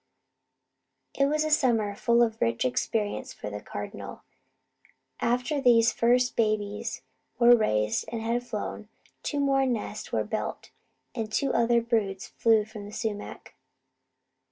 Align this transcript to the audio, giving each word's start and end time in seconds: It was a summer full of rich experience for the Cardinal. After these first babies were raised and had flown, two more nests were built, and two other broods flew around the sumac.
It 1.13 1.27
was 1.27 1.43
a 1.43 1.51
summer 1.51 1.93
full 1.95 2.23
of 2.23 2.41
rich 2.41 2.65
experience 2.65 3.33
for 3.33 3.51
the 3.51 3.61
Cardinal. 3.61 4.23
After 5.19 5.61
these 5.61 5.91
first 5.93 6.35
babies 6.35 7.03
were 7.37 7.55
raised 7.55 8.05
and 8.11 8.19
had 8.19 8.41
flown, 8.41 8.89
two 9.21 9.39
more 9.39 9.67
nests 9.67 10.11
were 10.11 10.23
built, 10.23 10.71
and 11.13 11.31
two 11.31 11.53
other 11.53 11.83
broods 11.83 12.29
flew 12.29 12.63
around 12.75 12.85
the 12.87 12.91
sumac. 12.91 13.53